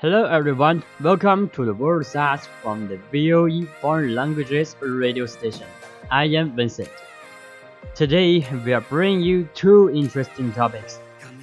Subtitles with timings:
[0.00, 5.66] Hello everyone, welcome to the World Says from the VOE Foreign Languages radio station.
[6.10, 6.88] I am Vincent.
[7.94, 10.98] Today we are bringing you two interesting topics,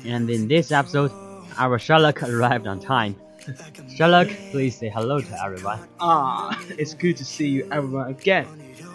[0.05, 1.11] and in this episode,
[1.59, 3.15] our Sherlock arrived on time.
[3.97, 5.79] Sherlock, please say hello to everyone.
[5.99, 8.45] Ah, it's good to see you everyone again.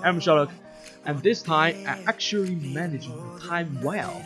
[0.05, 0.53] I'm Sherlock,
[1.05, 4.23] and this time I actually managed my time well.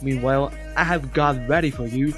[0.00, 2.14] Meanwhile, I have got ready for you.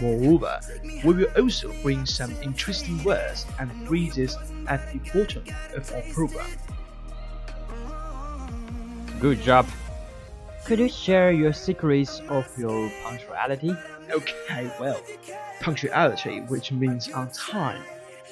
[0.00, 0.60] Moreover,
[1.04, 4.36] we will also bring some interesting words and phrases
[4.68, 5.42] at the bottom
[5.74, 6.46] of our program.
[9.18, 9.66] Good job.
[10.66, 13.72] Could you share your secrets of your punctuality?
[14.10, 15.00] Okay, well,
[15.60, 17.80] punctuality, which means on time,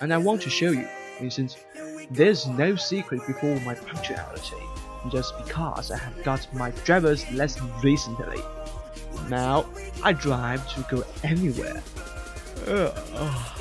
[0.01, 0.89] and I want to show you,
[1.21, 1.65] Vincent,
[2.11, 4.57] there's no secret before my punctuality,
[5.13, 8.43] just because I have got my driver's lesson recently.
[9.29, 9.67] Now,
[10.03, 11.81] I drive to go anywhere.
[12.67, 13.59] Ugh,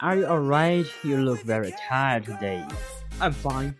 [0.00, 0.84] Are you alright?
[1.02, 2.66] You look very tired today.
[3.18, 3.74] I'm fine.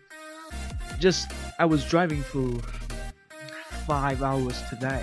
[0.99, 2.49] Just, I was driving for
[3.89, 5.03] five hours today.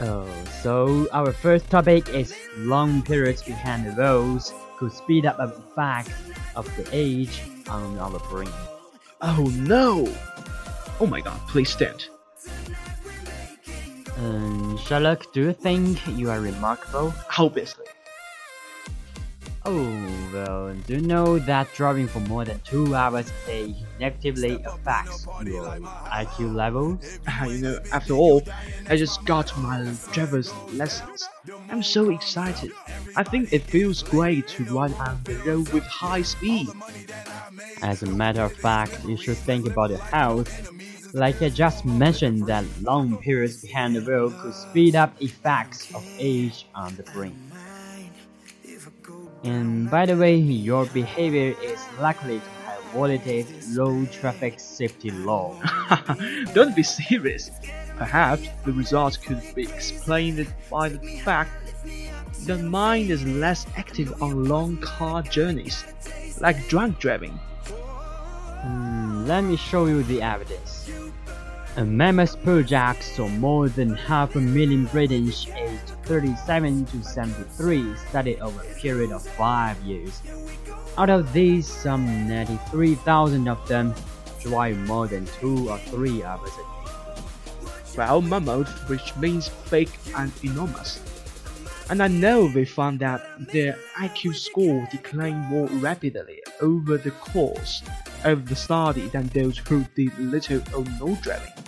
[0.00, 0.26] Oh,
[0.62, 6.10] so our first topic is long periods behind the roads could speed up the effect
[6.56, 8.48] of the age on our brain.
[9.20, 10.08] Oh no!
[11.00, 12.08] Oh my god, please stand.
[14.16, 17.12] Um, Sherlock, do you think you are remarkable?
[17.38, 17.86] Obviously.
[19.66, 24.62] Oh, well, do you know that driving for more than two hours a day negatively
[24.64, 25.76] affects your
[26.10, 27.18] IQ levels?
[27.46, 28.46] you know, after all,
[28.88, 31.30] I just got my driver's license.
[31.68, 32.72] I'm so excited.
[33.14, 36.74] I think it feels great to ride on the road with high speed.
[37.82, 40.50] As a matter of fact, you should think about your health.
[41.12, 46.04] Like I just mentioned that long periods behind the wheel could speed up effects of
[46.18, 47.54] age on the brain.
[49.44, 53.46] And by the way, your behavior is likely to have violated
[53.76, 55.60] road traffic safety law.
[56.54, 57.50] Don't be serious.
[57.96, 61.50] Perhaps the result could be explained by the fact
[62.46, 65.84] that mind is less active on long car journeys,
[66.40, 67.38] like drunk driving.
[68.62, 70.90] Hmm, let me show you the evidence.
[71.76, 78.40] A mammoth project saw more than half a million Britons aged 37 to 73 studied
[78.40, 80.22] over a period of 5 years.
[80.96, 83.94] Out of these, some 93,000 of them
[84.40, 86.92] drive more than 2 or 3 hours a day.
[87.96, 91.00] Well, mammoth, which means big and enormous.
[91.90, 93.22] And I know they found that
[93.52, 97.82] their IQ score declined more rapidly over the course
[98.24, 101.63] of the study than those who did little or no driving.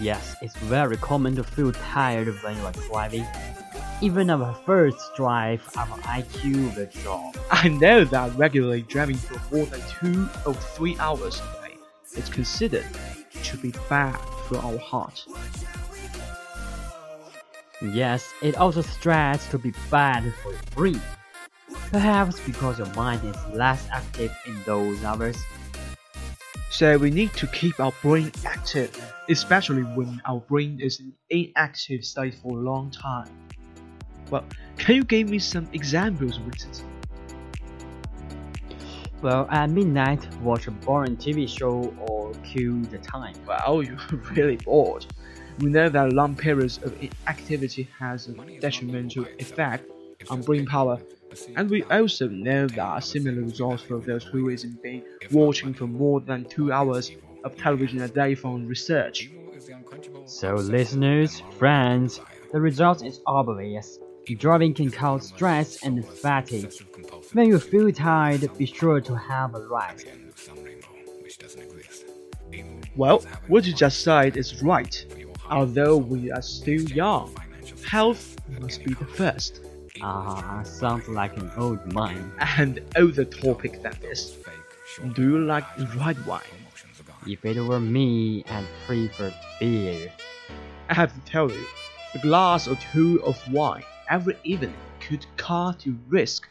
[0.00, 3.26] Yes, it's very common to feel tired when you are driving.
[4.00, 7.36] Even our first drive, our IQ will drop.
[7.50, 11.76] I know that regularly driving for more than two or three hours a day
[12.16, 12.86] is considered
[13.44, 15.24] to be bad for our heart.
[17.80, 21.00] Yes, it also stressed to be bad for your brain.
[21.90, 25.36] Perhaps because your mind is less active in those hours.
[26.72, 28.90] So we need to keep our brain active,
[29.28, 33.28] especially when our brain is in inactive state for a long time.
[34.30, 34.46] Well,
[34.78, 36.82] can you give me some examples, Vincent?
[39.20, 43.34] Well, at midnight, watch a boring TV show or kill the time.
[43.46, 43.98] Well, you're
[44.34, 45.04] really bored.
[45.58, 49.90] We know that long periods of inactivity has a detrimental effect
[50.30, 51.02] on brain power,
[51.56, 56.20] and we also know that similar results for those who isn't been watching for more
[56.20, 57.12] than two hours
[57.44, 59.30] of television a day from research.
[60.24, 62.20] So, listeners, friends,
[62.52, 63.98] the result is obvious.
[64.38, 66.72] Driving can cause stress and fatigue.
[67.32, 70.06] When you feel tired, be sure to have a rest.
[72.94, 74.94] Well, what you just said is right.
[75.50, 77.36] Although we are still young,
[77.86, 79.60] health must be the first.
[80.02, 82.32] Ah, sounds like an old mind.
[82.58, 84.36] And older topic that is.
[85.14, 85.64] Do you like
[85.96, 86.42] red wine?
[87.26, 90.12] If it were me, I'd prefer beer.
[90.88, 91.64] I have to tell you,
[92.14, 96.48] a glass or two of wine every evening could cut your risk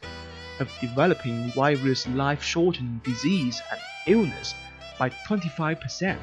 [0.59, 4.55] of developing various life-shortening disease and illness
[4.97, 6.17] by 25%.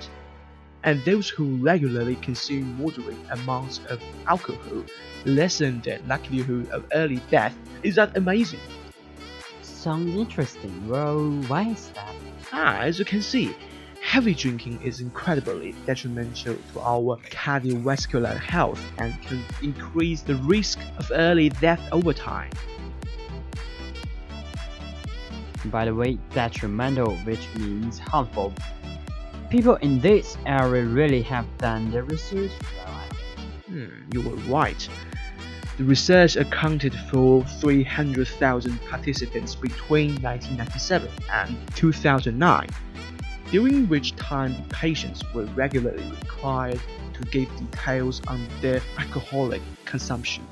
[0.84, 4.84] And those who regularly consume moderate amounts of alcohol
[5.24, 7.56] lessen the likelihood of early death.
[7.82, 8.60] Is that amazing?
[9.62, 10.88] Sounds interesting.
[10.88, 12.14] Well, why is that?
[12.52, 13.54] Ah, as you can see,
[14.02, 21.10] heavy drinking is incredibly detrimental to our cardiovascular health and can increase the risk of
[21.14, 22.50] early death over time.
[25.66, 28.54] By the way, detrimental, which means harmful.
[29.50, 32.50] People in this area really have done their research.
[33.66, 34.88] Hmm, you were right.
[35.78, 42.68] The research accounted for 300,000 participants between 1997 and 2009,
[43.50, 46.80] during which time patients were regularly required
[47.14, 50.46] to give details on their alcoholic consumption.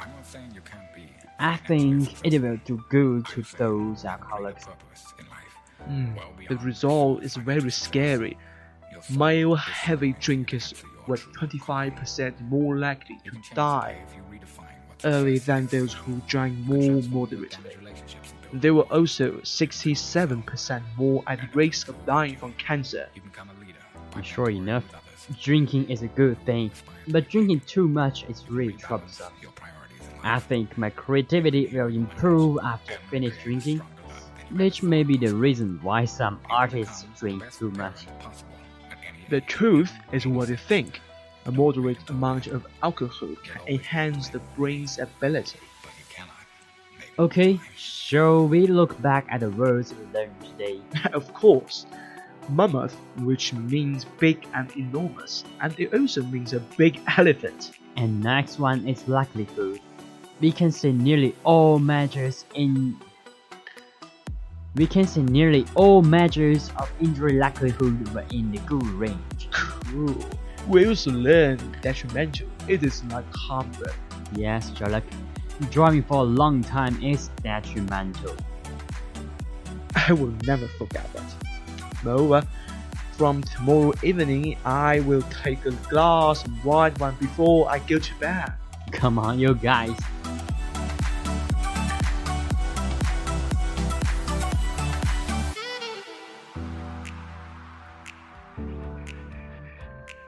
[1.38, 4.66] I think it will do good to those alcoholics.
[5.86, 8.38] Mm, the result is very scary.
[9.10, 10.74] Male heavy drinkers
[11.06, 13.98] were 25% more likely to die
[15.04, 17.48] early than those who drank more moderately.
[18.52, 23.08] They were also 67% more at risk of dying from cancer.
[24.22, 24.84] Sure enough,
[25.40, 26.70] drinking is a good thing,
[27.08, 29.32] but drinking too much is really troublesome.
[30.22, 33.80] I think my creativity will improve after I finish drinking,
[34.50, 38.06] which may be the reason why some artists drink too much.
[39.28, 41.00] The truth is what you think.
[41.46, 45.58] A moderate amount of alcohol can enhance the brain's ability.
[47.18, 50.80] Okay, shall we look back at the words we learned today?
[51.14, 51.86] of course.
[52.50, 57.72] Mammoth, which means big and enormous, and it also means a big elephant.
[57.96, 59.80] And next one is likelihood.
[60.40, 63.00] We can say nearly all measures in
[64.76, 69.48] we can see nearly all measures of injury likelihood were in the good range.
[69.50, 70.24] Cool.
[70.68, 72.46] We also learned detrimental.
[72.68, 73.86] It is not harmful.
[74.34, 75.04] Yes, Sherlock.
[75.70, 78.36] Driving for a long time is detrimental.
[79.94, 82.04] I will never forget that.
[82.04, 82.46] Moreover,
[83.12, 88.14] from tomorrow evening, I will take a glass of white wine before I go to
[88.20, 88.52] bed.
[88.92, 89.96] Come on, you guys.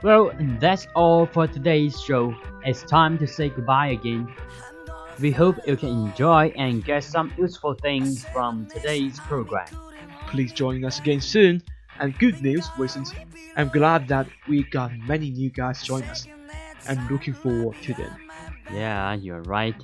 [0.03, 2.33] Well, that's all for today's show.
[2.65, 4.33] It's time to say goodbye again.
[5.19, 9.67] We hope you can enjoy and get some useful things from today's program.
[10.29, 11.63] Please join us again soon.
[11.99, 13.07] And good news, Wilson.
[13.57, 16.29] I'm glad that we got many new guys join us.
[16.89, 18.13] I'm looking forward to them.
[18.73, 19.75] Yeah, you're right.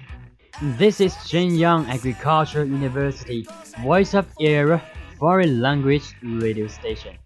[0.62, 3.44] This is Shenyang Agricultural University
[3.82, 4.80] Voice of Era
[5.18, 7.16] Foreign Language Radio Station.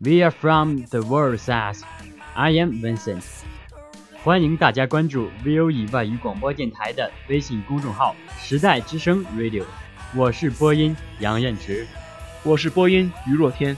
[0.00, 1.82] We are from the world says.
[2.34, 3.22] I am Vincent.
[4.24, 9.64] 欢迎大家关注 VOE 外语广播电台的微信公众号“时代之声 Radio”，
[10.14, 11.86] 我是播音杨彦驰，
[12.42, 13.76] 我是播音于若天，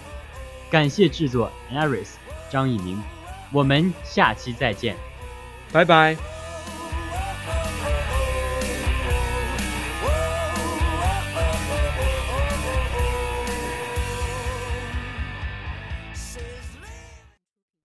[0.70, 2.14] 感谢制作 Aris
[2.50, 3.02] 张一鸣，
[3.52, 4.96] 我们下期再见，
[5.70, 6.16] 拜拜。